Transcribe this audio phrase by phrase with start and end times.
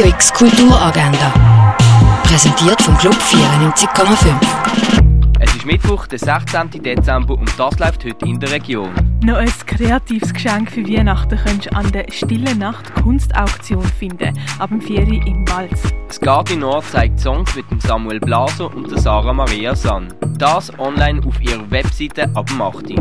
[0.00, 1.30] Radio X Kulturagenda.
[2.22, 4.34] Präsentiert vom Club 94,5.
[5.40, 6.70] Es ist Mittwoch, der 16.
[6.82, 8.94] Dezember und das läuft heute in der Region.
[9.22, 14.70] Noch ein kreatives Geschenk für Weihnachten könntest du an der Stille Nacht Kunstauktion finden, ab
[14.70, 15.02] dem 4.
[15.02, 15.92] im Balz.
[16.08, 20.14] Das Gardi Nord zeigt Songs mit dem Samuel Blaser und der Sarah Maria San.
[20.38, 22.94] Das online auf ihrer Webseite ab dem 8.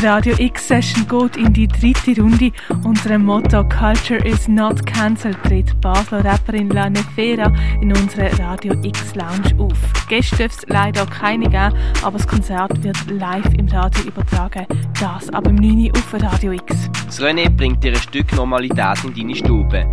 [0.00, 2.52] Die Radio X Session geht in die dritte Runde.
[2.84, 9.16] Unser Motto Culture is not cancelled tritt Basler Rapperin La Nefera in unserer Radio X
[9.16, 9.76] Lounge auf.
[10.08, 14.66] Gäste dürfen leider keine geben, aber das Konzert wird live im Radio übertragen.
[15.00, 16.88] Das ab dem 9 Uhr auf Radio X.
[17.06, 19.84] Das René bringt dir ein Stück Normalität in deine Stube.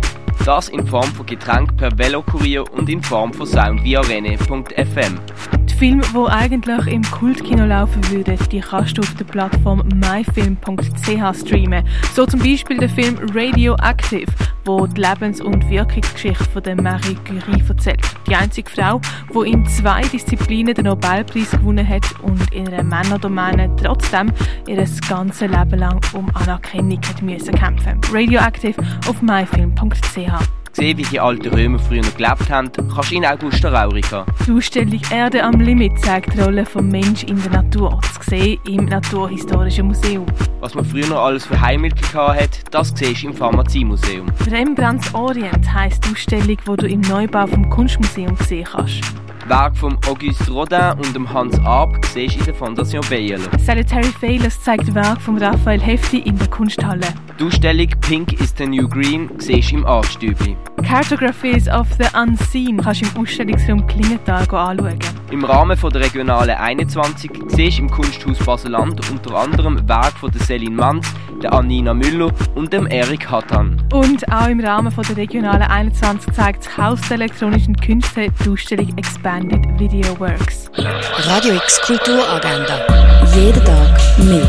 [0.44, 5.18] Das in Form von Getränk per Velokurier und in Form von Sound via rene.fm.
[5.78, 11.86] Filme, die eigentlich im Kultkino laufen würden, die kannst du auf der Plattform myfilm.ch streamen.
[12.14, 14.32] So zum Beispiel der Film Radioactive,
[14.64, 18.00] wo die Lebens- und Wirkungsgeschichte von der Marie Curie erzählt.
[18.26, 19.02] Die einzige Frau,
[19.34, 24.32] die in zwei Disziplinen den Nobelpreis gewonnen hat und in einer Männerdomäne trotzdem
[24.66, 28.00] ihr ganzes Leben lang um Anerkennung hat müssen kämpfen.
[28.10, 30.55] Radioactive auf myfilm.ch.
[30.76, 34.26] Sehen, wie die alten Römer früher noch gelebt haben, kannst du in Augusta Raurica.
[34.46, 38.60] Die Ausstellung Erde am Limit zeigt die Rolle des Menschen in der Natur, zu sehen
[38.68, 40.26] im Naturhistorischen Museum.
[40.60, 44.26] Was man früher noch alles für Heilmittel hat, das siehst du im Pharmaziemuseum.
[44.50, 49.00] Rembrandts Orient heisst die Ausstellung, die du im Neubau vom Kunstmuseum sehen kannst.
[49.48, 53.44] Werk von Auguste Rodin und dem Hans Arp siehst du in der Fondation Bayerlo.
[53.58, 57.06] Salutary Failures zeigt Werk von Raphael Hefti in der Kunsthalle.
[57.38, 60.56] Die Ausstellung Pink is the New Green siehst im Artstübli.
[60.86, 64.96] Cartographies of the Unseen kannst du im Ausstellungsraum Klingenthal anschauen.
[65.32, 70.30] Im Rahmen von der Regionale 21 siehst du im Kunsthaus Baseland unter anderem Werk von
[70.30, 71.12] der Céline Manz,
[71.42, 73.82] der Anina Müller und dem Erik Hattan.
[73.92, 78.48] Und auch im Rahmen von der Regionale 21 zeigt das Haus der elektronischen Künste die
[78.48, 80.70] Ausstellung Expanded Video Works.
[80.76, 82.78] Radio X Kulturagenda.
[83.34, 84.46] Jeden Tag mehr.